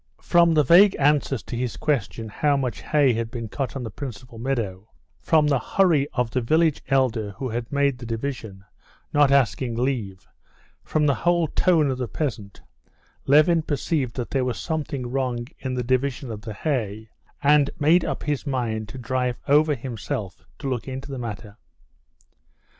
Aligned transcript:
From 0.23 0.55
the 0.55 0.63
vague 0.63 0.95
answers 0.97 1.43
to 1.43 1.55
his 1.55 1.77
question 1.77 2.27
how 2.27 2.57
much 2.57 2.81
hay 2.81 3.13
had 3.13 3.29
been 3.29 3.47
cut 3.47 3.75
on 3.75 3.83
the 3.83 3.91
principal 3.91 4.39
meadow, 4.39 4.89
from 5.21 5.45
the 5.45 5.59
hurry 5.59 6.07
of 6.13 6.31
the 6.31 6.41
village 6.41 6.81
elder 6.87 7.35
who 7.37 7.49
had 7.49 7.71
made 7.71 7.99
the 7.99 8.07
division, 8.07 8.65
not 9.13 9.29
asking 9.31 9.75
leave, 9.75 10.27
from 10.83 11.05
the 11.05 11.13
whole 11.13 11.45
tone 11.47 11.91
of 11.91 11.99
the 11.99 12.07
peasant, 12.07 12.63
Levin 13.27 13.61
perceived 13.61 14.15
that 14.15 14.31
there 14.31 14.43
was 14.43 14.57
something 14.57 15.05
wrong 15.05 15.45
in 15.59 15.75
the 15.75 15.83
division 15.83 16.31
of 16.31 16.41
the 16.41 16.53
hay, 16.55 17.11
and 17.43 17.69
made 17.79 18.03
up 18.03 18.23
his 18.23 18.47
mind 18.47 18.89
to 18.89 18.97
drive 18.97 19.37
over 19.47 19.75
himself 19.75 20.47
to 20.57 20.67
look 20.67 20.87
into 20.87 21.11
the 21.11 21.19
matter. 21.19 21.57